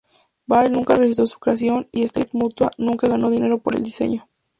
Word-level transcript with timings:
Ball 0.47 0.71
nunca 0.71 0.95
registró 0.95 1.27
su 1.27 1.37
creación, 1.37 1.87
y 1.91 2.01
State 2.01 2.31
Mutual 2.33 2.71
nunca 2.79 3.07
ganó 3.07 3.29
dinero 3.29 3.61
por 3.61 3.75
el 3.75 3.83
diseño. 3.83 4.27